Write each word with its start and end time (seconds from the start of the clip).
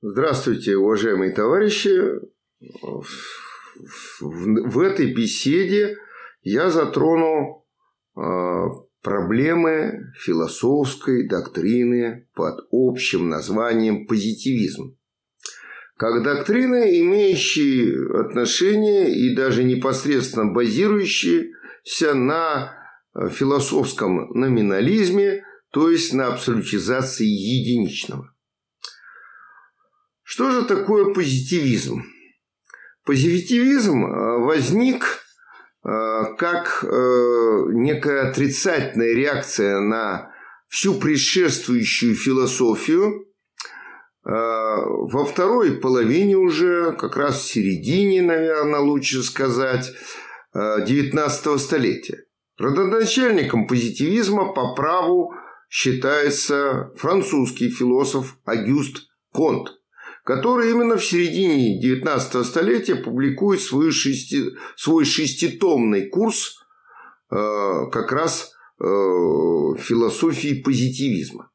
Здравствуйте, 0.00 0.76
уважаемые 0.76 1.32
товарищи. 1.32 1.90
В 4.20 4.78
этой 4.78 5.12
беседе 5.12 5.96
я 6.42 6.70
затрону 6.70 7.66
а, 8.14 8.68
проблемы 9.02 10.12
философской 10.20 11.26
доктрины 11.26 12.28
под 12.36 12.60
общим 12.70 13.28
названием 13.28 14.06
позитивизм. 14.06 14.96
Как 15.96 16.22
доктрина, 16.22 16.96
имеющая 17.00 18.20
отношение 18.20 19.12
и 19.12 19.34
даже 19.34 19.64
непосредственно 19.64 20.52
базирующаяся 20.52 22.14
на 22.14 22.72
философском 23.32 24.28
номинализме, 24.28 25.42
то 25.72 25.90
есть 25.90 26.12
на 26.12 26.28
абсолютизации 26.28 27.26
единичного. 27.26 28.32
Что 30.30 30.50
же 30.50 30.66
такое 30.66 31.14
позитивизм? 31.14 32.02
Позитивизм 33.06 34.04
э, 34.04 34.38
возник 34.40 35.24
э, 35.82 35.88
как 36.36 36.84
э, 36.84 36.86
некая 37.72 38.28
отрицательная 38.28 39.14
реакция 39.14 39.80
на 39.80 40.30
всю 40.68 41.00
предшествующую 41.00 42.14
философию 42.14 43.24
во 44.22 45.24
второй 45.24 45.80
половине 45.80 46.36
уже, 46.36 46.92
как 46.92 47.16
раз 47.16 47.38
в 47.38 47.50
середине, 47.50 48.20
наверное, 48.20 48.80
лучше 48.80 49.22
сказать, 49.22 49.90
19 50.52 51.58
столетия. 51.58 52.26
Родоначальником 52.58 53.66
позитивизма 53.66 54.52
по 54.52 54.74
праву 54.74 55.32
считается 55.70 56.92
французский 56.96 57.70
философ 57.70 58.36
Агюст 58.44 59.08
Конт– 59.32 59.70
который 60.28 60.72
именно 60.72 60.98
в 60.98 61.04
середине 61.06 61.80
19 61.80 62.44
столетия 62.44 62.96
публикует 62.96 63.62
свой, 63.62 63.90
шести, 63.90 64.50
свой 64.76 65.06
шеститомный 65.06 66.10
курс 66.10 66.58
э, 67.30 67.34
как 67.90 68.12
раз 68.12 68.52
э, 68.78 68.84
философии 68.84 70.60
позитивизма. 70.62 71.50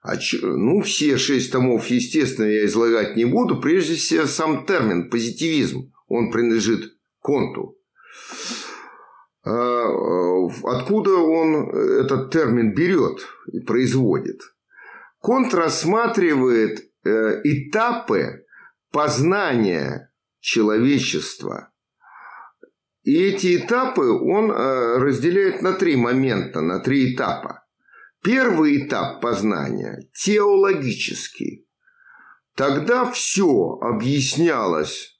А 0.00 0.16
ч, 0.16 0.38
ну, 0.40 0.80
все 0.80 1.18
шесть 1.18 1.52
томов, 1.52 1.88
естественно, 1.88 2.46
я 2.46 2.64
излагать 2.64 3.16
не 3.16 3.26
буду. 3.26 3.60
Прежде 3.60 3.96
всего, 3.96 4.24
сам 4.24 4.64
термин 4.64 5.10
позитивизм, 5.10 5.92
он 6.06 6.30
принадлежит 6.30 6.94
Конту. 7.20 7.76
А, 9.44 9.50
э, 9.50 10.48
откуда 10.62 11.16
он 11.16 11.68
этот 12.00 12.30
термин 12.30 12.72
берет 12.72 13.26
и 13.52 13.60
производит? 13.60 14.40
Конт 15.20 15.52
рассматривает 15.52 16.87
Э, 16.87 16.87
этапы 17.44 18.44
познания 18.90 20.12
человечества. 20.40 21.72
И 23.02 23.16
эти 23.16 23.56
этапы 23.56 24.02
он 24.02 24.50
э, 24.50 24.98
разделяет 24.98 25.62
на 25.62 25.72
три 25.72 25.96
момента, 25.96 26.60
на 26.60 26.80
три 26.80 27.14
этапа. 27.14 27.64
Первый 28.22 28.86
этап 28.86 29.20
познания– 29.20 30.08
теологический. 30.12 31.66
Тогда 32.54 33.10
все 33.10 33.78
объяснялось 33.80 35.18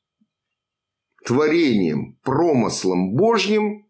творением, 1.24 2.18
промыслом 2.24 3.14
Божьим, 3.14 3.86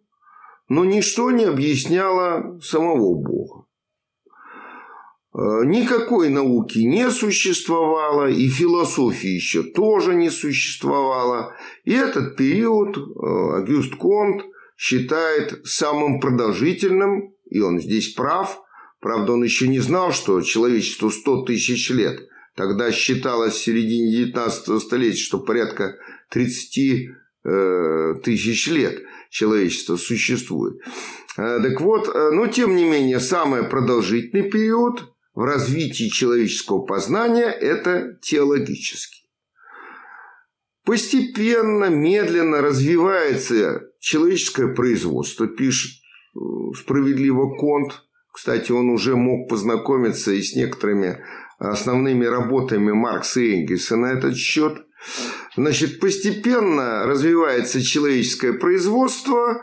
но 0.69 0.85
ничто 0.85 1.31
не 1.31 1.45
объясняло 1.45 2.61
самого 2.61 3.15
Бога. 3.15 3.68
Э, 5.39 5.65
никакой 5.65 6.31
науки 6.31 6.81
не 6.81 7.09
существовало, 7.11 8.29
и 8.29 8.49
философии 8.49 9.29
еще 9.29 9.63
тоже 9.63 10.17
не 10.17 10.31
существовало. 10.31 11.55
И 11.85 11.93
этот 11.93 12.37
период 12.37 12.97
э, 12.97 13.63
Агюст 13.63 13.95
Конт 13.95 14.43
считает 14.77 15.65
самым 15.65 16.19
продолжительным, 16.19 17.35
и 17.49 17.61
он 17.61 17.81
здесь 17.81 18.15
прав. 18.15 18.61
Правда, 19.01 19.35
он 19.35 19.45
еще 19.45 19.69
не 19.69 19.79
знал, 19.79 20.11
что 20.13 20.41
человечеству 20.41 21.09
100 21.09 21.45
тысяч 21.45 21.89
лет. 21.91 22.29
Тогда 22.57 22.91
считалось 22.91 23.55
в 23.55 23.63
середине 23.63 24.11
19 24.11 24.83
столетия, 24.83 25.23
что 25.23 25.39
порядка 25.39 25.95
30 26.31 26.79
э, 27.45 28.15
тысяч 28.25 28.67
лет 28.67 29.05
человечество 29.31 29.95
существует. 29.97 30.81
Так 31.37 31.81
вот, 31.81 32.13
но 32.33 32.49
тем 32.49 32.75
не 32.75 32.85
менее, 32.85 33.21
самый 33.21 33.63
продолжительный 33.63 34.51
период 34.51 35.15
в 35.39 35.45
развитии 35.45 36.09
человеческого 36.09 36.81
познания– 36.81 37.47
это 37.61 38.19
теологический. 38.21 39.31
Постепенно, 40.85 41.85
медленно 41.85 42.61
развивается 42.61 43.83
человеческое 44.01 44.75
производство, 44.75 45.47
пишет 45.47 45.93
э, 46.35 46.39
справедливо 46.77 47.55
Конт. 47.55 48.03
Кстати, 48.33 48.73
он 48.73 48.91
уже 48.91 49.15
мог 49.15 49.49
познакомиться 49.49 50.33
и 50.33 50.43
с 50.43 50.57
некоторыми 50.57 51.23
основными 51.61 52.25
работами 52.25 52.91
Маркса 52.91 53.39
и 53.39 53.61
Энгельса 53.61 53.95
на 53.97 54.07
этот 54.07 54.37
счет. 54.37 54.85
Значит, 55.57 56.01
постепенно 56.01 57.07
развивается 57.07 57.81
человеческое 57.81 58.55
производство, 58.55 59.63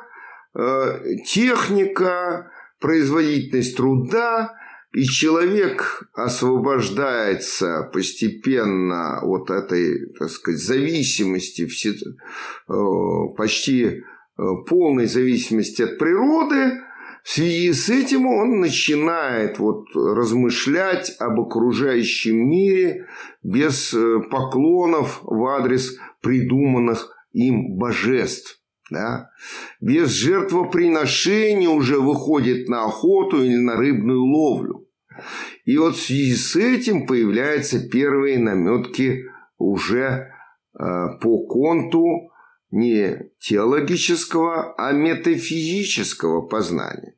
э, 0.58 1.18
техника, 1.26 2.50
производительность 2.80 3.76
труда– 3.76 4.54
и 4.96 5.04
человек 5.04 6.08
освобождается 6.14 7.90
постепенно 7.92 9.20
от 9.24 9.52
этой, 9.52 10.14
так 10.18 10.30
сказать, 10.30 10.62
зависимости, 10.62 11.68
э, 11.68 12.74
почти 13.36 13.84
э, 13.84 14.02
полной 14.70 15.08
зависимости 15.08 15.82
от 15.82 15.98
природы. 15.98 16.80
В 17.26 17.30
связи 17.30 17.74
с 17.74 17.90
этим 17.90 18.26
он 18.26 18.62
начинает 18.62 19.60
вот 19.60 19.84
размышлять 19.94 21.14
об 21.20 21.42
окружающем 21.42 22.38
мире 22.50 23.08
без 23.44 23.94
э, 23.94 24.22
поклонов 24.32 25.20
в 25.24 25.46
адрес 25.46 25.98
придуманных 26.22 27.10
им 27.34 27.76
божеств. 27.76 28.62
Да? 28.90 29.32
Без 29.82 30.12
жертвоприношения 30.12 31.68
уже 31.68 32.00
выходит 32.00 32.70
на 32.70 32.86
охоту 32.86 33.44
или 33.44 33.58
на 33.58 33.76
рыбную 33.76 34.24
ловлю. 34.24 34.85
И 35.64 35.78
вот 35.78 35.96
в 35.96 36.02
связи 36.02 36.36
с 36.36 36.56
этим 36.56 37.08
появляются 37.08 37.80
первые 37.80 38.38
наметки 38.40 39.26
уже 39.58 40.32
э, 40.78 40.84
по 41.22 41.46
конту 41.48 42.32
не 42.72 43.30
теологического, 43.40 44.76
а 44.78 44.92
метафизического 44.92 46.42
познания. 46.42 47.16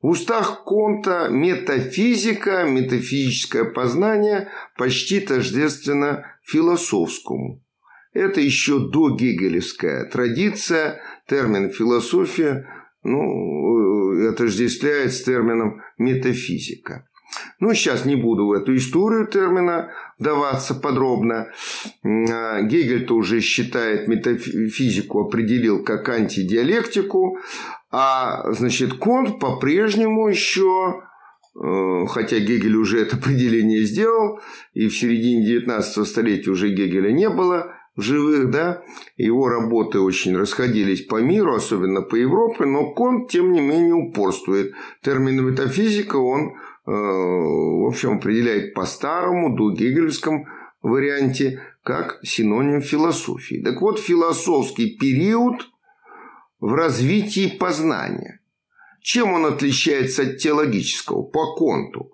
В 0.00 0.10
устах 0.10 0.62
Конта 0.64 1.28
метафизика, 1.28 2.64
метафизическое 2.64 3.64
познание 3.64 4.48
почти 4.76 5.18
тождественно 5.18 6.24
философскому. 6.44 7.64
Это 8.12 8.40
еще 8.40 8.78
до 8.78 9.16
гегелевская 9.16 10.04
традиция, 10.04 11.00
термин 11.28 11.70
философия 11.70 12.66
ну, 13.02 14.22
э, 14.22 14.28
отождествляет 14.30 15.12
с 15.12 15.22
термином 15.22 15.82
метафизика. 15.98 17.07
Ну, 17.60 17.74
сейчас 17.74 18.04
не 18.04 18.16
буду 18.16 18.46
в 18.46 18.52
эту 18.52 18.76
историю 18.76 19.26
термина 19.26 19.90
вдаваться 20.18 20.74
подробно. 20.74 21.48
А, 22.04 22.62
Гегель-то 22.62 23.14
уже 23.14 23.40
считает 23.40 24.08
метафизику, 24.08 25.20
определил 25.20 25.82
как 25.82 26.08
антидиалектику, 26.08 27.38
а, 27.90 28.52
значит, 28.52 28.94
Конт 28.94 29.40
по-прежнему 29.40 30.28
еще 30.28 31.02
э, 31.54 32.06
хотя 32.08 32.38
Гегель 32.38 32.76
уже 32.76 33.00
это 33.00 33.16
определение 33.16 33.82
сделал, 33.84 34.40
и 34.74 34.88
в 34.88 34.96
середине 34.96 35.44
19 35.46 36.06
столетия 36.06 36.50
уже 36.50 36.68
Гегеля 36.68 37.10
не 37.10 37.30
было 37.30 37.74
в 37.98 38.02
живых, 38.02 38.50
да, 38.50 38.82
его 39.16 39.48
работы 39.48 39.98
очень 39.98 40.36
расходились 40.36 41.02
по 41.02 41.20
миру, 41.20 41.56
особенно 41.56 42.00
по 42.00 42.14
Европе, 42.14 42.64
но 42.64 42.92
Конт, 42.92 43.28
тем 43.28 43.52
не 43.52 43.60
менее, 43.60 43.94
упорствует. 43.94 44.72
Термин 45.02 45.44
метафизика 45.44 46.16
он 46.16 46.52
в 46.90 47.86
общем, 47.86 48.16
определяет 48.16 48.72
по-старому, 48.72 49.54
до 49.54 49.72
гегельском 49.72 50.46
варианте, 50.80 51.60
как 51.82 52.18
синоним 52.22 52.80
философии. 52.80 53.62
Так 53.62 53.82
вот, 53.82 54.00
философский 54.00 54.96
период 54.96 55.68
в 56.60 56.72
развитии 56.72 57.56
познания. 57.58 58.40
Чем 59.02 59.32
он 59.32 59.46
отличается 59.46 60.22
от 60.22 60.38
теологического? 60.38 61.22
По 61.22 61.54
конту. 61.54 62.10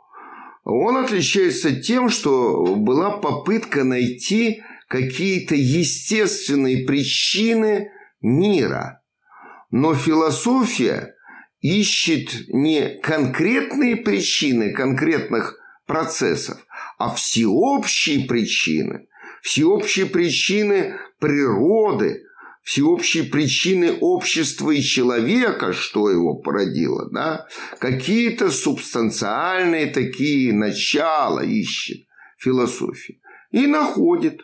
Он 0.65 0.97
отличается 0.97 1.81
тем, 1.81 2.09
что 2.09 2.75
была 2.77 3.19
попытка 3.19 3.85
найти 3.85 4.63
какие-то 4.89 5.55
естественные 5.55 6.85
причины 6.85 7.91
мира. 8.21 9.03
Но 9.71 9.95
философия 9.95 11.14
ищет 11.65 12.47
не 12.49 12.99
конкретные 13.03 13.97
причины 13.97 14.75
конкретных 14.75 15.59
процессов, 15.87 16.59
а 16.99 17.15
всеобщие 17.15 18.27
причины, 18.27 19.09
всеобщие 19.41 20.05
причины 20.05 20.99
природы, 21.19 22.23
всеобщие 22.63 23.25
причины 23.25 23.97
общества 23.99 24.73
и 24.73 24.83
человека, 24.83 25.73
что 25.73 26.11
его 26.11 26.35
породило, 26.35 27.09
да, 27.11 27.47
какие-то 27.79 28.51
субстанциальные 28.51 29.87
такие 29.87 30.53
начала 30.53 31.41
ищет 31.41 32.07
философия. 32.37 33.17
И 33.53 33.67
находит. 33.67 34.43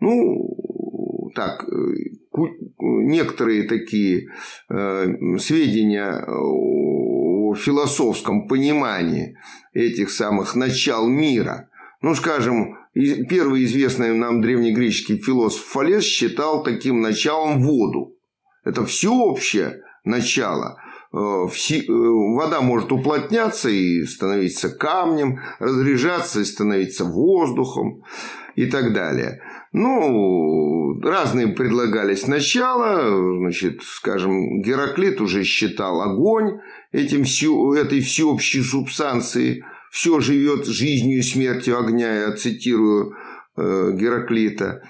Ну, 0.00 1.30
так, 1.34 1.64
э, 1.64 2.21
некоторые 2.78 3.64
такие 3.64 4.28
э, 4.68 5.06
сведения 5.38 6.24
о 6.26 7.54
философском 7.54 8.48
понимании 8.48 9.36
этих 9.72 10.10
самых 10.10 10.54
начал 10.54 11.08
мира. 11.08 11.68
Ну, 12.00 12.14
скажем, 12.14 12.78
первый 12.94 13.64
известный 13.64 14.14
нам 14.14 14.40
древнегреческий 14.40 15.18
философ 15.18 15.64
Фалес 15.66 16.04
считал 16.04 16.62
таким 16.62 17.00
началом 17.00 17.62
воду. 17.62 18.16
Это 18.64 18.84
всеобщее 18.84 19.82
начало. 20.04 20.81
Э, 21.12 21.46
э, 21.46 21.82
вода 21.88 22.60
может 22.60 22.90
уплотняться 22.90 23.68
и 23.68 24.04
становиться 24.04 24.70
камнем, 24.70 25.40
разряжаться 25.58 26.40
и 26.40 26.44
становиться 26.44 27.04
воздухом 27.04 28.02
и 28.56 28.66
так 28.66 28.94
далее. 28.94 29.42
Ну, 29.72 31.00
разные 31.02 31.48
предлагались 31.48 32.26
начала. 32.26 33.36
Значит, 33.38 33.82
скажем, 33.82 34.62
Гераклит 34.62 35.20
уже 35.20 35.44
считал 35.44 36.00
огонь 36.02 36.60
этим, 36.92 37.22
этой 37.74 38.00
всеобщей 38.00 38.62
субстанцией 38.62 39.64
все 39.92 40.20
живет 40.20 40.66
жизнью 40.66 41.18
и 41.18 41.22
смертью 41.22 41.78
огня, 41.78 42.22
я 42.22 42.32
цитирую 42.32 43.14
э, 43.56 43.90
Гераклита. 43.92 44.82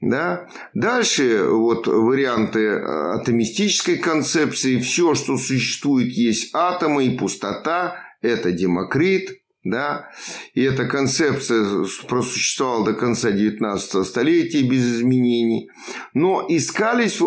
Да? 0.00 0.48
Дальше 0.74 1.44
вот 1.44 1.86
варианты 1.86 2.60
э, 2.60 3.14
атомистической 3.14 3.98
концепции. 3.98 4.80
Все, 4.80 5.14
что 5.14 5.36
существует, 5.36 6.12
есть 6.12 6.54
атомы 6.54 7.06
и 7.06 7.18
пустота. 7.18 7.96
Это 8.22 8.50
Демокрит. 8.52 9.40
Да? 9.62 10.08
И 10.54 10.62
эта 10.62 10.86
концепция 10.86 11.84
просуществовала 12.08 12.86
до 12.86 12.94
конца 12.94 13.30
19 13.30 14.06
столетия 14.06 14.62
без 14.62 14.96
изменений. 14.96 15.68
Но 16.14 16.46
искались 16.48 17.20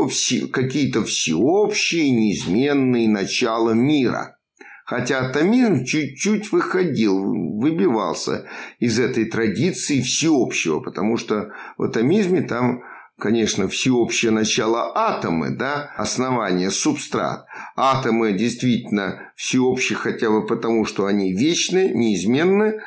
какие-то 0.52 1.04
всеобщие, 1.04 2.10
неизменные 2.10 3.08
начала 3.08 3.74
мира– 3.74 4.38
Хотя 4.86 5.20
атомизм 5.20 5.86
чуть-чуть 5.86 6.52
выходил, 6.52 7.24
выбивался 7.24 8.46
из 8.80 9.00
этой 9.00 9.26
традиции 9.26 10.02
всеобщего, 10.02 10.82
потому 10.82 11.18
что 11.18 11.52
в 11.78 11.84
атомизме 11.84 12.42
там 12.42 12.82
конечно, 13.20 13.70
всеобщее 13.70 14.32
начало 14.32 14.92
атомы, 14.96 15.52
да, 15.52 15.94
основание, 15.96 16.72
субстрат. 16.72 17.46
Атомы 17.78 18.34
действительно 18.34 19.32
всеобщие 19.36 19.98
хотя 19.98 20.30
бы 20.30 20.46
потому, 20.46 20.84
что 20.86 21.06
они 21.06 21.32
вечны, 21.34 21.92
неизменны, 21.94 22.82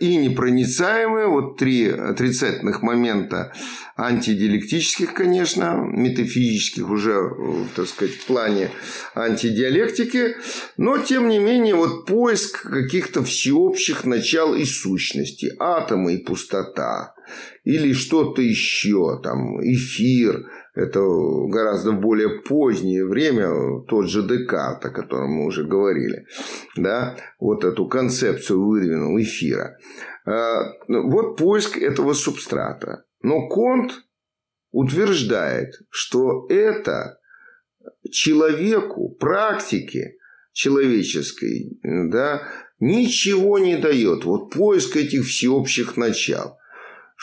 и 0.00 0.16
непроницаемые, 0.16 1.26
вот 1.26 1.58
три 1.58 1.88
отрицательных 1.88 2.82
момента. 2.82 3.52
Антидиалектических, 3.96 5.12
конечно, 5.12 5.84
метафизических 5.84 6.88
уже, 6.88 7.12
э, 7.12 7.64
так 7.76 7.86
сказать, 7.86 8.14
в 8.14 8.24
плане 8.24 8.70
антидиалектики, 9.14 10.36
но, 10.78 10.98
тем 10.98 11.28
не 11.28 11.38
менее, 11.38 11.74
вот 11.74 12.06
поиск 12.06 12.62
каких-то 12.62 13.22
всеобщих 13.22 14.04
начал 14.04 14.54
и 14.54 14.64
сущности, 14.64 15.52
атомы 15.58 16.14
и 16.14 16.24
пустота, 16.24 17.14
или 17.64 17.92
что-то 17.92 18.42
еще, 18.42 19.20
там, 19.22 19.60
эфир, 19.62 20.44
это 20.74 21.00
гораздо 21.00 21.92
более 21.92 22.40
позднее 22.40 23.06
время, 23.06 23.82
тот 23.88 24.08
же 24.08 24.22
Декарт, 24.22 24.84
о 24.84 24.90
котором 24.90 25.30
мы 25.32 25.46
уже 25.46 25.64
говорили, 25.64 26.26
да, 26.76 27.16
вот 27.38 27.64
эту 27.64 27.86
концепцию 27.86 28.66
выдвинул 28.66 29.20
эфира. 29.20 29.76
А, 30.24 30.72
ну, 30.88 31.10
вот 31.10 31.36
поиск 31.36 31.76
этого 31.76 32.14
субстрата. 32.14 33.04
Но 33.22 33.48
Конт 33.48 33.92
утверждает, 34.70 35.74
что 35.90 36.46
это 36.48 37.18
человеку, 38.10 39.10
практике 39.20 40.16
человеческой, 40.52 41.78
да, 41.82 42.42
ничего 42.80 43.58
не 43.58 43.76
дает. 43.76 44.24
Вот 44.24 44.50
поиск 44.50 44.96
этих 44.96 45.24
всеобщих 45.24 45.96
начал. 45.96 46.58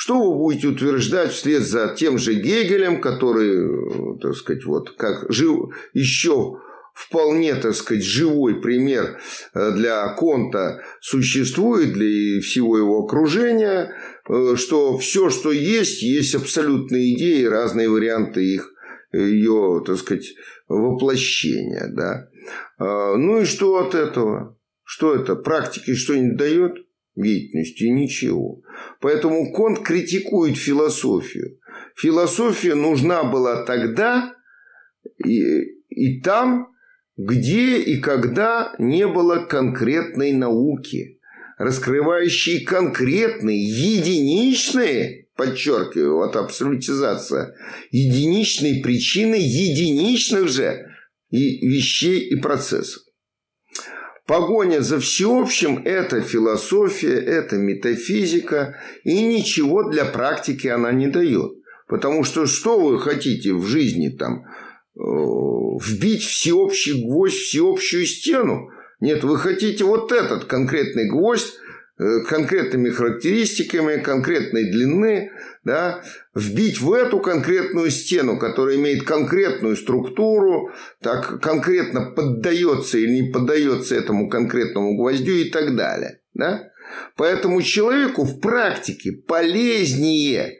Что 0.02 0.18
вы 0.18 0.38
будете 0.38 0.70
утверждать 0.70 1.34
вслед 1.34 1.62
за 1.62 1.94
тем 1.94 2.18
же 2.18 2.34
Гегелем, 2.34 3.02
который, 3.02 4.18
так 4.22 4.34
сказать, 4.34 4.64
вот 4.64 4.92
как 4.92 5.30
жив, 5.30 5.76
еще 5.92 6.62
вполне, 6.94 7.54
так 7.56 7.76
сказать, 7.76 8.06
живой 8.06 8.62
пример 8.62 9.20
э, 9.54 9.72
для 9.74 10.08
Конта 10.14 10.82
существует, 11.02 11.92
для 11.92 12.40
всего 12.40 12.78
его 12.78 13.04
окружения, 13.04 13.94
э, 14.30 14.56
что 14.56 14.98
все, 14.98 15.30
что 15.30 15.52
есть, 15.52 16.02
есть 16.02 16.34
абсолютные 16.34 17.14
идеи, 17.16 17.44
разные 17.44 17.90
варианты 17.90 18.42
их, 18.46 18.72
ее, 19.12 19.84
так 19.86 19.98
сказать, 19.98 20.34
воплощения. 20.70 21.90
Да? 21.94 22.30
А, 22.78 23.18
ну 23.18 23.42
и 23.42 23.44
что 23.44 23.76
от 23.80 23.96
этого? 23.96 24.58
Что 24.86 25.14
это? 25.14 25.36
Практики 25.36 25.94
что-нибудь 25.94 26.38
дает? 26.38 26.89
Деятельности 27.16 27.86
ничего. 27.86 28.62
Поэтому 29.02 29.52
Конт 29.54 29.80
критикует 29.80 30.58
философию. 30.58 31.60
Философия 31.96 32.76
нужна 32.76 33.24
была 33.24 33.64
тогда 33.66 34.34
и, 35.24 35.62
и 35.90 36.22
там, 36.22 36.70
где 37.18 37.80
и 37.80 38.00
когда 38.00 38.74
не 38.80 39.08
было 39.08 39.46
конкретной 39.46 40.32
науки, 40.32 41.20
раскрывающей 41.58 42.64
конкретные, 42.64 43.62
единичные, 43.62 45.28
подчеркиваю, 45.36 46.16
вот 46.16 46.36
абсолютизация, 46.36 47.54
единичные 47.92 48.82
причины 48.82 49.36
единичных 49.36 50.48
же 50.48 50.86
и 51.30 51.68
вещей 51.68 52.30
и 52.30 52.36
процессов. 52.36 53.04
Погоня 54.30 54.84
за 54.84 55.00
всеобщим– 55.00 55.82
это 55.86 56.22
философия, 56.22 57.16
это 57.16 57.56
метафизика, 57.56 58.80
и 59.04 59.24
ничего 59.24 59.90
для 59.90 60.06
практики 60.06 60.68
она 60.68 60.92
не 60.92 61.08
дает. 61.08 61.54
Потому 61.88 62.24
что 62.24 62.46
что 62.46 62.80
вы 62.80 63.00
хотите 63.00 63.54
в 63.54 63.66
жизни 63.66 64.10
там? 64.10 64.44
Э, 64.44 65.02
вбить 65.84 66.22
всеобщий 66.22 67.02
гвоздь, 67.02 67.38
всеобщую 67.38 68.06
стену? 68.06 68.70
Нет, 69.00 69.24
вы 69.24 69.36
хотите 69.40 69.84
вот 69.84 70.12
этот 70.12 70.46
конкретный 70.46 71.10
гвоздь 71.10 71.56
конкретными 72.28 72.90
характеристиками, 72.90 74.02
конкретной 74.02 74.72
длины, 74.72 75.32
да, 75.66 76.02
вбить 76.34 76.80
в 76.80 76.94
эту 76.94 77.20
конкретную 77.20 77.92
стену, 77.92 78.40
которая 78.40 78.78
имеет 78.78 79.04
конкретную 79.04 79.76
структуру, 79.76 80.72
так 81.02 81.42
конкретно 81.42 82.12
поддается 82.12 82.98
или 82.98 83.22
не 83.22 83.32
поддается 83.32 83.96
этому 83.96 84.30
конкретному 84.30 84.96
гвоздю 84.96 85.34
и 85.34 85.50
так 85.50 85.76
далее. 85.76 86.22
Да? 86.34 86.70
Поэтому 87.18 87.62
человеку 87.62 88.24
в 88.24 88.40
практике 88.40 89.12
полезнее 89.12 90.60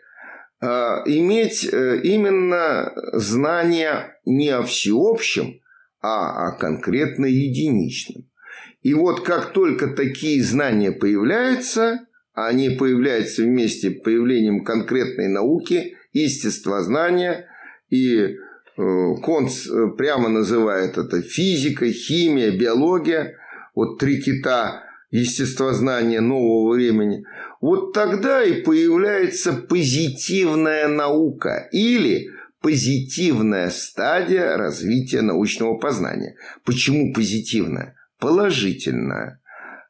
э, 0.62 0.68
иметь 1.06 1.68
э, 1.72 2.02
именно 2.04 2.92
знания 3.14 4.20
не 4.26 4.50
о 4.50 4.64
всеобщем, 4.64 5.62
а 6.02 6.50
о 6.50 6.58
конкретно 6.58 7.26
единичном. 7.26 8.30
И 8.82 8.94
вот 8.94 9.22
как 9.22 9.52
только 9.52 9.88
такие 9.88 10.42
знания 10.44 10.92
появляются, 10.92 12.08
а 12.34 12.48
они 12.48 12.70
появляются 12.70 13.44
вместе 13.44 13.92
с 13.92 14.02
появлением 14.02 14.64
конкретной 14.64 15.28
науки, 15.28 15.98
естествознания, 16.14 17.48
и 17.90 18.18
э, 18.18 18.36
Конт 18.78 19.52
э, 19.70 19.88
прямо 19.98 20.30
называет 20.30 20.98
это 20.98 21.22
физика, 21.22 21.92
химия, 21.92 22.52
биология, 22.52 23.36
вот 23.76 24.00
три 24.00 24.22
кита 24.22 24.84
естествознания 25.12 26.22
нового 26.22 26.74
времени, 26.74 27.26
вот 27.62 27.94
тогда 27.94 28.44
и 28.44 28.62
появляется 28.62 29.54
позитивная 29.54 30.88
наука 30.88 31.68
или 31.72 32.30
позитивная 32.62 33.70
стадия 33.70 34.56
развития 34.56 35.22
научного 35.22 35.78
познания. 35.78 36.36
Почему 36.64 37.14
позитивная? 37.14 37.99
Положительное. 38.20 39.42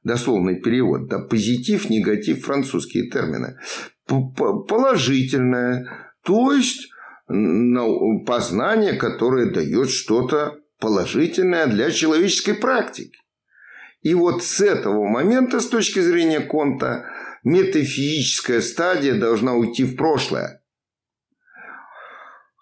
Дословный 0.03 0.61
перевод. 0.61 1.09
Да, 1.09 1.19
позитив, 1.19 1.89
негатив, 1.89 2.45
французские 2.45 3.09
термины. 3.09 3.57
Положительное. 4.07 6.15
То 6.23 6.53
есть 6.53 6.89
познание, 7.27 8.93
которое 8.93 9.51
дает 9.51 9.91
что-то 9.91 10.55
положительное 10.79 11.67
для 11.67 11.91
человеческой 11.91 12.53
практики. 12.53 13.19
И 14.01 14.13
вот 14.13 14.43
с 14.43 14.61
этого 14.61 15.05
момента, 15.05 15.59
с 15.59 15.67
точки 15.67 15.99
зрения 15.99 16.39
Конта, 16.39 17.05
метафизическая 17.43 18.61
стадия 18.61 19.15
должна 19.15 19.55
уйти 19.55 19.83
в 19.83 19.97
прошлое. 19.97 20.58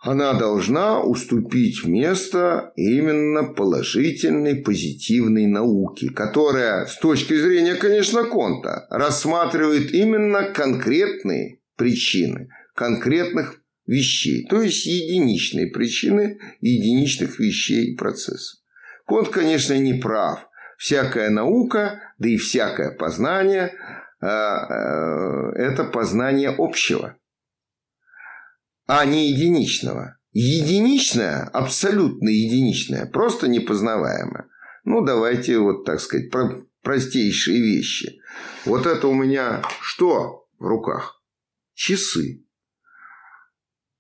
Она 0.08 0.36
должна 0.36 1.02
уступить 1.02 1.84
место 1.84 2.72
именно 2.78 3.44
положительной, 3.44 4.56
позитивной 4.56 5.48
науке, 5.48 6.12
которая, 6.12 6.86
с 6.86 6.98
точки 6.98 7.34
зрения, 7.34 7.76
конечно, 7.76 8.24
Конта, 8.24 8.88
рассматривает 8.90 9.92
именно 9.92 10.44
конкретные 10.54 11.60
причины 11.76 12.48
конкретных 12.74 13.60
вещей, 13.86 14.48
то 14.48 14.62
есть 14.62 14.86
единичные 14.86 15.68
причины 15.68 16.40
единичных 16.62 17.38
вещей 17.40 17.92
и 17.92 17.98
процессов. 17.98 18.62
Конт, 19.06 19.28
конечно, 19.28 19.74
не 19.74 19.96
прав. 19.96 20.48
Всякая 20.78 21.30
наука, 21.30 22.00
да 22.18 22.30
и 22.30 22.38
всякое 22.38 22.92
познание 22.92 23.74
а, 24.22 24.28
а,– 24.30 25.52
это 25.56 25.84
познание 25.84 26.56
общего, 26.58 27.18
а 28.88 29.06
не 29.06 29.30
единичного. 29.30 30.18
Единичное, 30.32 31.44
абсолютно 31.44 32.30
единичное, 32.30 33.06
просто 33.06 33.48
непознаваемое. 33.48 34.48
Ну, 34.84 35.04
давайте 35.04 35.60
вот, 35.60 35.84
так 35.86 36.00
сказать, 36.00 36.32
про 36.32 36.64
простейшие 36.82 37.60
вещи. 37.62 38.20
Вот 38.66 38.86
это 38.86 39.08
у 39.08 39.14
меня 39.14 39.62
что 39.82 40.48
в 40.58 40.66
руках? 40.66 41.22
Часы. 41.74 42.46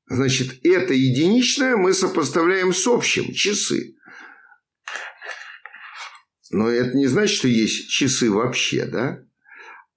Значит, 0.10 0.60
это 0.64 0.94
единичное 0.94 1.76
мы 1.76 1.94
сопоставляем 1.94 2.74
с 2.74 2.88
общим– 2.88 3.34
часы. 3.34 3.96
Но 6.50 6.70
это 6.70 6.96
не 6.96 7.08
значит, 7.08 7.36
что 7.36 7.50
есть 7.50 7.90
часы 7.90 8.32
вообще, 8.32 8.86
да? 8.86 9.20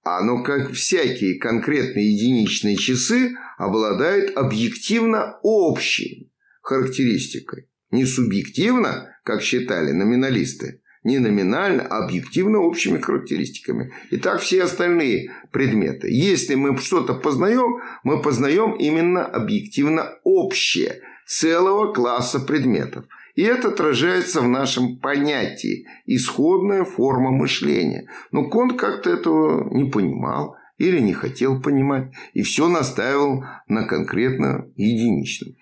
Оно, 0.03 0.43
как 0.43 0.71
всякие 0.71 1.37
конкретные 1.39 2.11
единичные 2.11 2.75
часы, 2.75 3.33
обладает 3.57 4.35
объективно 4.35 5.37
общей 5.43 6.31
характеристикой. 6.61 7.67
Не 7.91 8.05
субъективно, 8.05 9.15
как 9.23 9.41
считали 9.41 9.91
номиналисты, 9.91 10.81
не 11.03 11.19
номинально, 11.19 11.83
а 11.83 12.03
объективно 12.03 12.59
общими 12.59 12.99
характеристиками. 12.99 13.93
И 14.11 14.17
так 14.17 14.41
все 14.41 14.63
остальные 14.63 15.31
предметы. 15.51 16.07
Если 16.11 16.55
мы 16.55 16.77
что-то 16.77 17.13
познаем, 17.15 17.81
мы 18.03 18.21
познаем 18.21 18.73
именно 18.73 19.25
объективно 19.25 20.19
общее 20.23 21.01
целого 21.27 21.93
класса 21.93 22.39
предметов. 22.39 23.05
И 23.35 23.43
это 23.43 23.69
отражается 23.69 24.41
в 24.41 24.47
нашем 24.47 24.97
понятии. 24.97 25.87
Исходная 26.05 26.83
форма 26.83 27.31
мышления. 27.31 28.07
Но 28.31 28.49
Конт 28.49 28.79
как-то 28.79 29.09
этого 29.09 29.73
не 29.73 29.89
понимал 29.89 30.55
или 30.77 30.99
не 30.99 31.13
хотел 31.13 31.61
понимать, 31.61 32.11
и 32.33 32.41
все 32.41 32.67
настаивал 32.67 33.43
на 33.67 33.83
конкретно 33.83 34.67
единичном. 34.75 35.55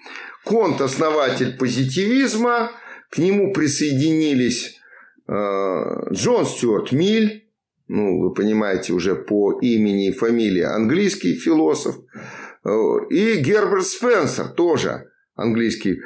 Конт– 0.45 0.79
основатель 0.81 1.57
позитивизма, 1.57 2.71
к 3.09 3.17
нему 3.17 3.51
присоединились 3.51 4.79
Э, 5.29 6.11
Джон 6.11 6.45
Стюарт 6.45 6.91
Миль, 6.91 7.47
ну, 7.87 8.19
вы 8.19 8.33
понимаете, 8.33 8.93
уже 8.93 9.15
по 9.15 9.59
имени 9.61 10.07
и 10.07 10.11
фамилии 10.11 10.63
английский 10.63 11.35
философ, 11.35 11.97
э, 12.65 12.69
и 13.11 13.37
Герберт 13.37 13.85
Спенсер, 13.85 14.47
тоже 14.47 15.11
английский 15.35 15.99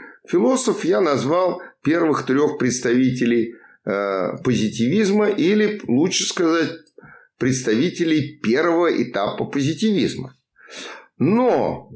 я 0.84 1.02
назвал 1.02 1.62
первых 1.84 2.26
трех 2.26 2.58
представителей 2.58 3.56
э, 3.86 4.38
позитивизма, 4.44 5.30
или, 5.30 5.82
лучше 5.88 6.26
сказать, 6.26 6.72
представителей 7.38 8.40
первого 8.42 8.90
этапа 9.04 9.46
позитивизма. 9.46 10.36
Но 11.18 11.90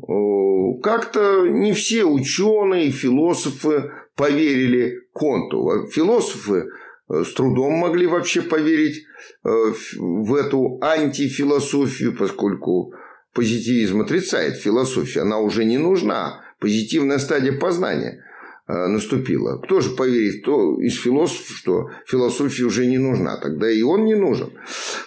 как-то 0.84 1.48
не 1.48 1.74
все 1.74 2.03
ученые, 2.03 2.91
философы 2.91 3.91
поверили 4.15 5.07
Конту. 5.13 5.88
Философы 5.91 6.67
Э, 7.10 7.24
с 7.24 7.34
трудом 7.34 7.74
могли 7.74 8.07
вообще 8.07 8.41
поверить 8.41 9.05
э, 9.43 9.50
в 9.98 10.36
эту 10.36 10.79
антифилософию, 10.81 12.15
поскольку 12.15 12.93
позитивизм 13.34 14.01
отрицает 14.01 14.57
философию, 14.57 15.24
она 15.24 15.39
уже 15.39 15.65
не 15.65 15.77
нужна. 15.77 16.41
Позитивная 16.59 17.19
стадия 17.19 17.53
познания 17.53 18.23
э, 18.67 18.87
наступила. 18.87 19.57
Кто 19.57 19.81
же 19.81 19.91
поверит 19.91 20.41
кто 20.41 20.79
из 20.81 20.99
философов, 20.99 21.57
что 21.57 21.89
философия 22.05 22.63
уже 22.63 22.85
не 22.85 22.97
нужна? 22.97 23.37
Тогда 23.37 23.69
и 23.69 23.81
он 23.81 24.05
не 24.05 24.15
нужен. 24.15 24.53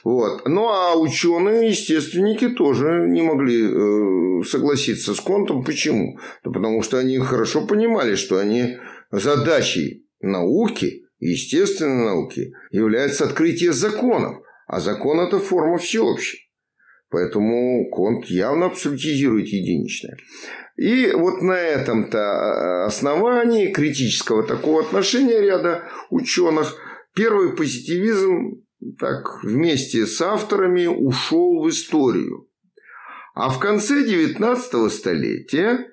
Вот. 0.05 0.47
Ну, 0.47 0.69
а 0.69 0.97
ученые, 0.97 1.71
естественники 1.71 2.49
тоже 2.49 3.07
не 3.09 3.23
могли 3.23 4.45
согласиться 4.45 5.15
с 5.15 5.21
Контом. 5.21 5.65
Почему? 5.65 6.19
Да 6.45 6.51
потому 6.51 6.83
что 6.83 6.99
они 6.99 7.19
хорошо 7.19 7.67
понимали, 7.67 8.15
что 8.15 8.39
они 8.39 8.79
задачей 9.11 10.07
науки– 10.21 11.05
естественной 11.21 12.07
науки 12.07 12.53
является 12.71 13.25
открытие 13.25 13.73
законов, 13.73 14.43
а 14.67 14.81
закон– 14.81 15.21
это 15.21 15.39
форма 15.39 15.79
всеобщая. 15.79 16.41
Поэтому 17.11 17.89
Конт 17.91 18.27
явно 18.27 18.67
абсолютизирует 18.67 19.49
единичное. 19.49 20.17
И 20.81 21.13
вот 21.13 21.43
на 21.43 21.59
этом-то 21.59 22.19
а, 22.19 22.87
основании 22.87 23.71
критического 23.71 24.43
такого 24.43 24.81
отношения 24.81 25.39
ряда 25.39 25.85
ученых 26.09 26.75
первый 27.15 27.53
позитивизм 27.53 28.63
так 28.99 29.45
вместе 29.45 30.07
с 30.07 30.19
авторами 30.23 30.87
ушел 30.87 31.63
в 31.63 31.69
историю. 31.69 32.49
А 33.35 33.51
в 33.51 33.59
конце 33.59 34.07
XIX 34.07 34.89
столетия 34.89 35.87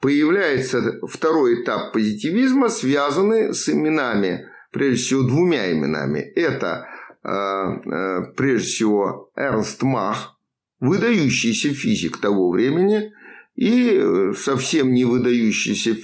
появляется 0.00 1.00
второй 1.08 1.64
этап 1.64 1.92
позитивизма, 1.92 2.68
связанный 2.68 3.52
с 3.52 3.68
именами 3.68 4.46
прежде 4.70 5.02
всего 5.02 5.22
двумя 5.24 5.72
именами. 5.72 6.20
Это, 6.20 6.86
э, 7.24 7.28
э, 7.28 8.22
прежде 8.36 8.68
всего, 8.68 9.32
Эрнст 9.34 9.82
Мах, 9.82 10.38
выдающийся 10.78 11.74
физик 11.74 12.18
того 12.18 12.52
времени, 12.52 13.12
и 13.58 13.92
э, 13.92 14.32
совсем 14.36 14.94
не 14.94 15.04
выдающийся 15.04 15.96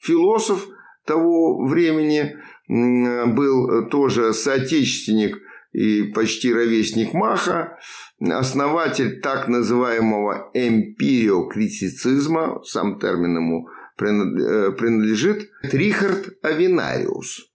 философ 0.00 0.66
того 1.04 1.66
времени, 1.66 2.36
был 2.68 3.88
тоже 3.90 4.32
соотечественник 4.32 5.36
и 5.72 6.04
почти 6.04 6.54
ровесник 6.54 7.12
Маха, 7.12 7.76
основатель 8.20 9.20
так 9.20 9.48
называемого 9.48 10.52
эмпириокритицизма, 10.54 12.62
сам 12.64 12.98
термин 12.98 13.36
ему 13.36 13.68
принадлежит, 13.96 15.50
Рихард 15.64 16.38
Авинариус. 16.42 17.50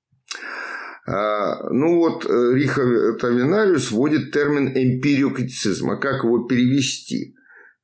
А, 1.08 1.70
ну 1.72 1.96
вот 1.96 2.26
э, 2.26 2.54
Рихард 2.54 3.24
Авинариус 3.24 3.90
вводит 3.92 4.34
термин 4.34 4.68
эмпириокритицизм. 4.68 5.90
А 5.90 5.96
как 5.96 6.26
его 6.26 6.46
перевести 6.46 7.34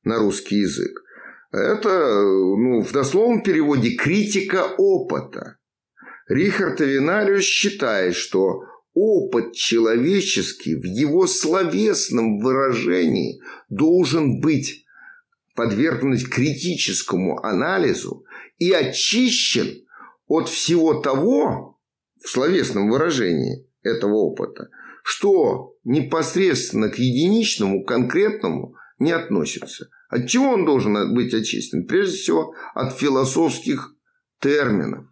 на 0.04 0.18
русский 0.18 0.58
язык? 0.58 1.03
Это 1.54 1.88
ну, 1.88 2.82
в 2.82 2.90
дословном 2.90 3.40
переводе 3.40 3.94
критика 3.94 4.74
опыта. 4.76 5.58
Рихард 6.28 6.80
Авинариус 6.80 7.44
считает, 7.44 8.16
что 8.16 8.62
опыт 8.92 9.52
человеческий 9.52 10.74
в 10.74 10.82
его 10.84 11.28
словесном 11.28 12.40
выражении 12.40 13.40
должен 13.68 14.40
быть 14.40 14.84
подвергнут 15.54 16.26
критическому 16.26 17.38
анализу 17.44 18.24
и 18.58 18.72
очищен 18.72 19.86
от 20.26 20.48
всего 20.48 20.94
того, 20.94 21.78
в 22.20 22.28
словесном 22.30 22.90
выражении 22.90 23.68
этого 23.84 24.14
опыта, 24.14 24.70
что 25.04 25.76
непосредственно 25.84 26.88
к 26.88 26.98
единичному, 26.98 27.84
конкретному 27.84 28.74
не 28.98 29.12
относится. 29.12 29.88
От 30.14 30.28
чего 30.28 30.50
он 30.50 30.64
должен 30.64 31.12
быть 31.12 31.34
очищен? 31.34 31.88
Прежде 31.88 32.16
всего, 32.16 32.54
от 32.72 32.96
философских 32.96 33.96
терминов. 34.40 35.06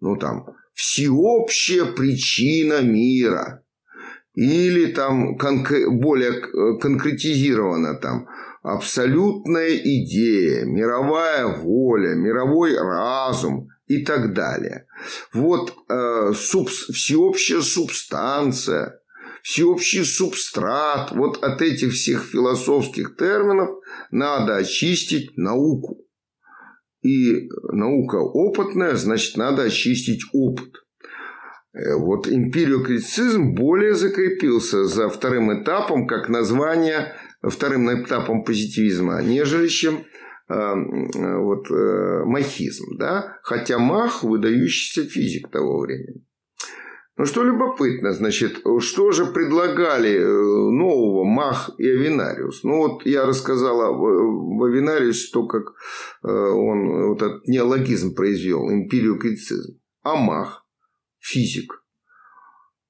Ну, 0.00 0.16
там, 0.16 0.46
всеобщая 0.72 1.84
причина 1.84 2.82
мира. 2.82 3.62
Или 4.34 4.86
там 4.86 5.36
более 5.36 6.40
конкретизировано 6.80 7.94
там 7.94 8.26
абсолютная 8.62 9.76
идея, 9.76 10.64
мировая 10.64 11.46
воля, 11.46 12.16
мировой 12.16 12.76
разум 12.76 13.68
и 13.86 14.04
так 14.04 14.34
далее. 14.34 14.86
Вот 15.32 15.72
э, 15.88 16.32
суб, 16.34 16.68
всеобщая 16.68 17.60
субстанция, 17.60 19.01
всеобщий 19.42 20.04
субстрат. 20.04 21.10
Вот 21.12 21.42
от 21.42 21.60
этих 21.60 21.92
всех 21.92 22.24
философских 22.24 23.16
терминов 23.16 23.70
надо 24.10 24.56
очистить 24.56 25.36
науку. 25.36 25.98
И 27.02 27.48
наука 27.72 28.16
опытная, 28.16 28.94
значит, 28.94 29.36
надо 29.36 29.64
очистить 29.64 30.22
опыт. 30.32 30.72
Э, 31.74 31.96
вот 31.96 32.28
империокритицизм 32.28 33.54
более 33.54 33.94
закрепился 33.94 34.84
за 34.84 35.08
вторым 35.08 35.62
этапом, 35.62 36.06
как 36.06 36.28
название, 36.28 37.14
вторым 37.42 37.90
этапом 37.90 38.44
позитивизма, 38.44 39.20
нежели 39.20 39.66
чем 39.66 40.04
э, 40.48 40.74
вот, 41.38 41.68
э, 41.70 42.24
махизм. 42.24 42.96
Да? 42.98 43.36
Хотя 43.42 43.78
Мах– 43.78 44.22
выдающийся 44.22 45.08
физик 45.08 45.50
того 45.50 45.80
времени. 45.80 46.24
Ну, 47.16 47.26
что 47.26 47.44
любопытно, 47.44 48.12
значит, 48.12 48.62
что 48.80 49.12
же 49.12 49.26
предлагали 49.26 50.18
нового 50.18 51.24
Мах 51.24 51.70
и 51.78 51.86
Авинариус? 51.86 52.64
Ну, 52.64 52.78
вот 52.78 53.04
я 53.04 53.26
рассказал 53.26 53.82
об 53.82 54.62
Авинариусе, 54.62 55.30
то, 55.32 55.46
как 55.46 55.74
он 56.22 57.08
вот 57.08 57.22
этот 57.22 57.46
неологизм 57.46 58.14
произвел, 58.14 58.70
империокритицизм. 58.70 59.78
А 60.02 60.16
Мах 60.16 60.62
физик. 61.22 61.82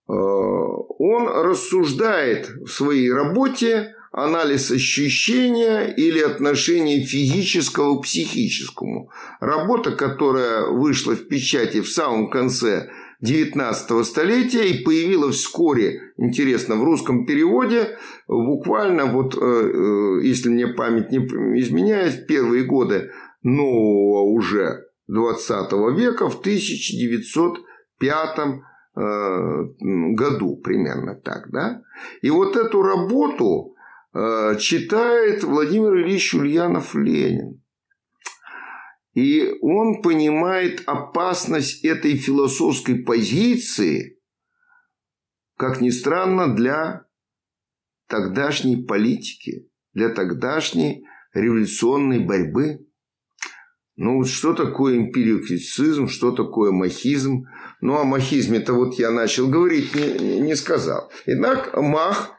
Э, 0.09 0.13
он 0.13 1.29
рассуждает 1.29 2.51
в 2.65 2.69
своей 2.69 3.13
работе 3.13 3.95
анализ 4.11 4.71
ощущения 4.71 5.87
или 5.87 6.21
отношения 6.21 7.05
физического 7.05 7.99
к 7.99 8.03
психическому. 8.03 9.11
Работа, 9.41 9.93
которая 9.93 10.67
вышла 10.67 11.15
в 11.15 11.29
печати 11.29 11.81
в 11.81 11.89
самом 11.89 12.29
конце 12.29 12.91
19 13.23 14.05
столетия 14.05 14.65
и 14.65 14.83
появилась 14.83 15.37
вскоре, 15.37 16.13
интересно, 16.17 16.75
в 16.75 16.83
русском 16.83 17.25
переводе, 17.25 17.97
буквально 18.27 19.07
вот, 19.07 19.37
э, 19.37 19.41
э, 19.41 20.27
если 20.27 20.49
мне 20.49 20.67
память 20.67 21.11
не 21.13 21.19
изменяет, 21.61 22.27
первые 22.27 22.65
годы 22.65 23.11
нового 23.43 24.23
уже 24.23 24.87
20 25.07 25.73
века, 25.97 26.29
в 26.29 26.41
1900 26.41 27.59
пятом 28.01 28.65
э, 28.97 29.01
году, 29.79 30.57
примерно 30.57 31.15
так, 31.15 31.49
да? 31.53 31.81
И 32.23 32.31
вот 32.31 32.57
эту 32.57 32.83
работу 32.83 33.77
читает 34.59 35.43
Владимир 35.43 35.95
Ильич 35.95 36.35
Ульянов 36.35 36.95
Ленин. 36.95 37.62
И 39.15 39.59
он 39.61 40.01
понимает 40.01 40.83
опасность 40.87 41.85
этой 41.85 42.17
философской 42.17 42.97
позиции, 42.97 44.19
как 45.59 45.81
ни 45.81 45.91
странно, 45.91 46.55
для 46.55 47.05
тогдашней 48.09 48.77
политики, 48.85 49.69
для 49.93 50.09
тогдашней 50.09 51.07
революционной 51.35 52.21
борьбы. 52.21 52.87
Ну, 53.97 54.25
что 54.25 54.55
такое 54.55 54.97
империокритицизм, 54.97 56.09
что 56.09 56.33
такое 56.33 56.73
махизм? 56.73 57.45
Ну, 57.83 57.99
о 57.99 58.05
махизме-то 58.05 58.73
вот 58.73 58.95
я 58.95 59.11
начал 59.11 59.49
говорить, 59.49 59.95
не, 59.95 60.41
не 60.41 60.57
сказал. 60.57 61.13
Итак, 61.27 61.77
Мах 61.77 62.33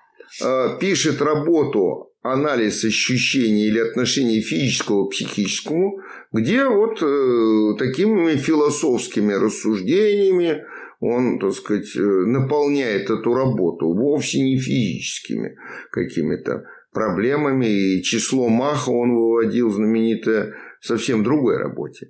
э, 0.44 0.78
пишет 0.80 1.22
работу 1.22 2.13
«Анализ 2.24 2.84
ощущений 2.84 3.68
или 3.68 3.80
отношений 3.80 4.42
физического 4.42 5.06
к 5.06 5.12
психическому», 5.12 6.00
где 6.32 6.66
вот 6.66 7.02
э, 7.02 7.76
такими 7.78 8.36
философскими 8.38 9.34
рассуждениями 9.34 10.64
он, 11.00 11.38
так 11.38 11.52
сказать, 11.52 11.96
э, 11.96 12.00
наполняет 12.00 13.10
эту 13.10 13.34
работу 13.34 13.94
вовсе 13.94 14.42
не 14.42 14.58
физическими 14.58 15.58
какими-то 15.92 16.64
проблемами. 16.94 17.66
И 17.66 18.04
число 18.04 18.48
Маха 18.48 18.90
он 18.90 19.14
выводил 19.14 19.70
знаменитое 19.70 20.56
совсем 20.80 21.24
другой 21.24 21.58
работе. 21.58 22.10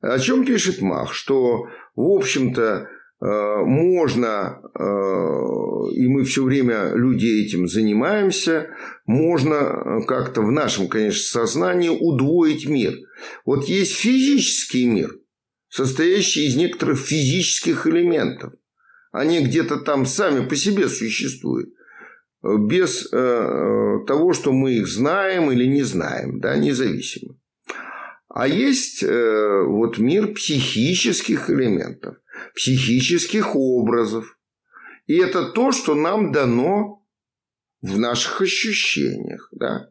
О 0.00 0.18
чем 0.18 0.44
пишет 0.44 0.80
Мах? 0.80 1.12
Что, 1.12 1.66
в 1.96 2.10
общем-то, 2.12 2.88
можно, 3.20 4.60
э, 4.78 4.82
и 5.94 6.06
мы 6.06 6.24
все 6.24 6.44
время 6.44 6.92
люди 6.94 7.26
этим 7.44 7.66
занимаемся, 7.66 8.70
можно 9.06 10.02
как-то 10.06 10.42
в 10.42 10.52
нашем, 10.52 10.88
конечно, 10.88 11.22
сознании 11.22 11.88
удвоить 11.88 12.68
мир. 12.68 12.94
Вот 13.44 13.64
есть 13.64 13.96
физический 13.96 14.86
мир, 14.86 15.18
состоящий 15.68 16.46
из 16.46 16.56
некоторых 16.56 16.98
физических 16.98 17.86
элементов. 17.86 18.52
Они 19.10 19.40
где-то 19.40 19.78
там 19.78 20.06
сами 20.06 20.46
по 20.46 20.54
себе 20.54 20.88
существуют 20.88 21.70
без 22.42 23.08
э, 23.12 23.98
того, 24.06 24.32
что 24.32 24.52
мы 24.52 24.74
их 24.74 24.86
знаем 24.86 25.50
или 25.50 25.66
не 25.66 25.82
знаем, 25.82 26.40
да, 26.40 26.56
независимо. 26.56 27.34
А 28.28 28.46
есть 28.46 29.02
э, 29.02 29.62
вот 29.66 29.98
мир 29.98 30.32
психических 30.34 31.50
элементов, 31.50 32.16
психических 32.54 33.54
образов. 33.54 34.36
И 35.06 35.16
это 35.16 35.50
то, 35.52 35.72
что 35.72 35.94
нам 35.94 36.32
дано 36.32 37.04
в 37.82 37.98
наших 37.98 38.40
ощущениях. 38.42 39.48
Да? 39.52 39.90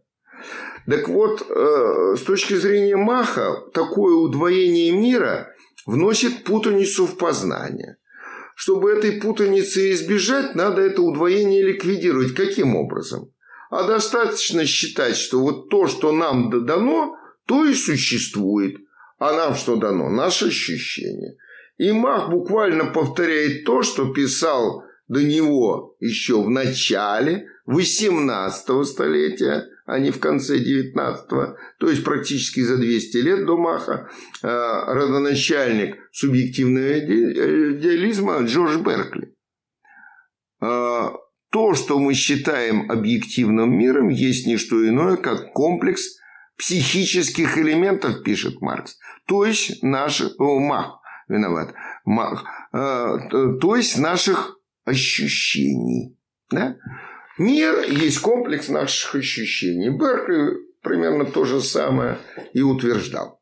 Так 0.88 1.10
вот, 1.10 1.46
э, 1.50 2.16
с 2.18 2.22
точки 2.22 2.54
зрения 2.56 2.96
Маха, 2.96 3.64
такое 3.74 4.16
удвоение 4.16 4.92
мира 4.92 5.54
вносит 5.86 6.44
путаницу 6.44 7.06
в 7.06 7.18
познание. 7.18 7.98
Чтобы 8.56 8.92
этой 8.92 9.14
путаницы 9.14 9.92
избежать, 9.92 10.56
надо 10.56 10.82
это 10.82 11.02
удвоение 11.02 11.62
ликвидировать. 11.62 12.34
Каким 12.34 12.76
образом? 12.76 13.32
А 13.70 13.86
достаточно 13.86 14.66
считать, 14.66 15.18
что 15.18 15.42
вот 15.42 15.70
то, 15.70 15.88
что 15.88 16.12
нам 16.12 16.50
дано, 16.66 17.16
то 17.46 17.66
и 17.66 17.74
существует. 17.74 18.78
А 19.20 19.34
нам 19.34 19.56
что 19.56 19.76
дано? 19.76 20.10
Наше 20.10 20.48
ощущение. 20.48 21.38
И 21.78 21.92
Мах 21.92 22.30
буквально 22.30 22.86
повторяет 22.86 23.64
то, 23.66 23.84
что 23.84 24.12
писал 24.14 24.84
до 25.08 25.24
него 25.24 25.96
еще 26.00 26.42
в 26.42 26.50
начале 26.50 27.48
18 27.68 28.86
столетия, 28.86 29.68
а 29.86 30.00
не 30.00 30.12
в 30.12 30.20
конце 30.20 30.60
19 30.60 31.30
то 31.80 31.90
есть 31.90 32.04
практически 32.04 32.62
за 32.62 32.78
200 32.78 33.18
лет 33.18 33.46
до 33.46 33.58
Маха, 33.58 34.10
э, 34.42 34.48
родоначальник 34.48 35.98
субъективного 36.12 37.00
идеализма 37.00 38.40
Джордж 38.44 38.78
Беркли. 38.80 39.34
Э, 40.62 41.10
то, 41.52 41.74
что 41.76 42.00
мы 42.00 42.14
считаем 42.14 42.92
объективным 42.92 43.78
миром, 43.78 44.10
есть 44.10 44.48
не 44.48 44.58
что 44.58 44.86
иное, 44.88 45.16
как 45.16 45.54
комплекс 45.54 46.18
психических 46.58 47.58
элементов, 47.58 48.24
пишет 48.24 48.60
Маркс. 48.62 48.98
То 49.28 49.46
есть 49.46 49.84
наших... 49.84 50.40
О, 50.40 50.60
Мах 50.60 50.97
виноват. 51.28 51.74
Э, 52.74 53.18
то 53.62 53.76
есть 53.76 53.98
наших 53.98 54.60
ощущений. 54.86 56.18
Да? 56.50 56.78
Мир 57.38 57.84
есть 57.90 58.20
комплекс 58.20 58.70
наших 58.70 59.16
ощущений. 59.16 59.90
Беркли 59.90 60.58
примерно 60.82 61.26
то 61.26 61.46
же 61.46 61.62
самое 61.62 62.18
и 62.54 62.62
утверждал. 62.62 63.42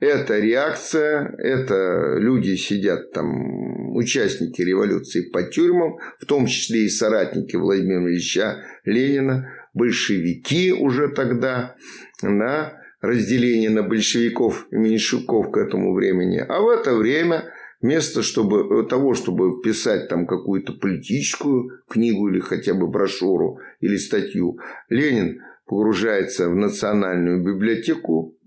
это 0.00 0.38
реакция, 0.38 1.34
это 1.38 2.16
люди 2.18 2.54
сидят 2.56 3.12
там, 3.12 3.96
участники 3.96 4.62
революции 4.62 5.28
по 5.30 5.42
тюрьмам, 5.42 5.98
в 6.20 6.26
том 6.26 6.46
числе 6.46 6.84
и 6.84 6.88
соратники 6.88 7.56
Владимира 7.56 8.08
Ильича 8.08 8.62
Ленина, 8.84 9.52
большевики 9.74 10.72
уже 10.72 11.08
тогда, 11.08 11.76
да, 12.22 12.80
разделение 13.00 13.70
на 13.70 13.82
большевиков 13.82 14.66
и 14.70 14.76
меньшевиков 14.76 15.50
к 15.50 15.56
этому 15.56 15.94
времени. 15.94 16.38
А 16.38 16.60
в 16.60 16.68
это 16.68 16.94
время 16.94 17.52
вместо 17.80 18.22
чтобы, 18.22 18.86
того, 18.88 19.14
чтобы 19.14 19.60
писать 19.62 20.08
там 20.08 20.26
какую-то 20.26 20.74
политическую 20.74 21.82
книгу 21.88 22.28
или 22.28 22.40
хотя 22.40 22.74
бы 22.74 22.88
брошюру 22.88 23.58
или 23.80 23.96
статью, 23.96 24.58
Ленин 24.88 25.40
погружается 25.66 26.48
в 26.48 26.56
национальную 26.56 27.44
библиотеку 27.44 28.34
э, 28.34 28.37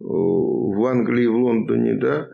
в 0.00 0.84
Англии, 0.86 1.26
в 1.26 1.36
Лондоне, 1.36 1.94
да, 1.94 2.28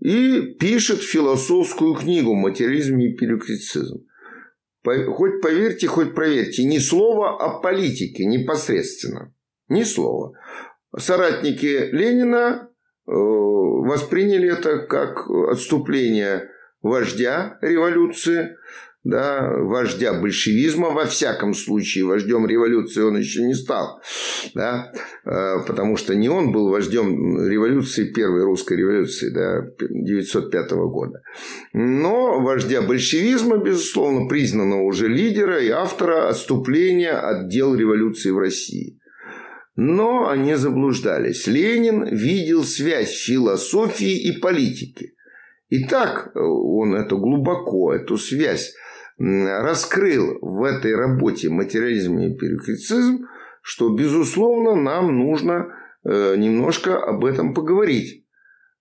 и 0.00 0.54
пишет 0.58 1.02
философскую 1.02 1.94
книгу 1.94 2.34
«Материализм 2.34 2.98
и 2.98 3.12
перекритицизм». 3.14 4.06
Хоть 4.82 5.42
поверьте, 5.42 5.86
хоть 5.88 6.14
проверьте, 6.14 6.64
ни 6.64 6.78
слова 6.78 7.36
о 7.36 7.60
политике 7.60 8.24
непосредственно. 8.24 9.34
Ни 9.68 9.82
слова. 9.82 10.32
Соратники 10.96 11.90
Ленина 11.92 12.70
э, 13.06 13.12
восприняли 13.12 14.50
это 14.50 14.78
как 14.78 15.28
отступление 15.28 16.48
вождя 16.80 17.58
революции, 17.60 18.56
да, 19.02 19.50
вождя 19.56 20.12
большевизма, 20.12 20.90
во 20.90 21.06
всяком 21.06 21.54
случае, 21.54 22.04
вождем 22.04 22.46
революции 22.46 23.00
он 23.00 23.16
еще 23.16 23.42
не 23.42 23.54
стал, 23.54 24.02
да, 24.54 24.92
э, 25.24 25.56
потому 25.66 25.96
что 25.96 26.14
не 26.14 26.28
он 26.28 26.52
был 26.52 26.68
вождем 26.68 27.48
революции, 27.48 28.12
первой 28.12 28.44
русской 28.44 28.76
революции, 28.76 29.30
да, 29.30 29.62
905 29.78 30.70
года. 30.72 31.22
Но 31.72 32.40
вождя 32.40 32.82
большевизма, 32.82 33.56
безусловно, 33.56 34.28
признанного 34.28 34.82
уже 34.82 35.08
лидера 35.08 35.62
и 35.62 35.70
автора 35.70 36.28
отступления 36.28 37.18
от 37.18 37.48
дел 37.48 37.74
революции 37.74 38.30
в 38.30 38.38
России. 38.38 38.98
Но 39.76 40.28
они 40.28 40.56
заблуждались. 40.56 41.46
Ленин 41.46 42.04
видел 42.04 42.64
связь 42.64 43.12
философии 43.12 44.28
и 44.28 44.38
политики. 44.38 45.14
И 45.70 45.84
так 45.84 46.32
он 46.34 46.94
это 46.96 47.14
глубоко, 47.16 47.94
эту 47.94 48.18
связь 48.18 48.74
раскрыл 49.20 50.38
в 50.40 50.62
этой 50.62 50.94
работе 50.94 51.50
материализм 51.50 52.18
и 52.18 52.34
перекритицизм, 52.34 53.26
что, 53.62 53.94
безусловно, 53.94 54.74
нам 54.74 55.18
нужно 55.18 55.74
э, 56.04 56.36
немножко 56.36 56.98
об 56.98 57.26
этом 57.26 57.52
поговорить, 57.52 58.24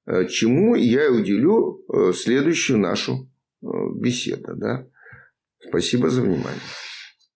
э, 0.05 0.27
чему 0.27 0.75
я 0.75 1.07
и 1.07 1.09
уделю 1.09 1.83
э, 1.93 2.13
следующую 2.13 2.79
нашу 2.79 3.29
беседу. 3.61 4.55
Да? 4.55 4.87
Спасибо 5.59 6.09
за 6.09 6.21
внимание. 6.21 6.61